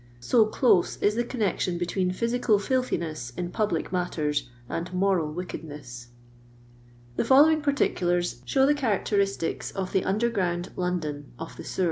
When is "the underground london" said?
9.91-11.33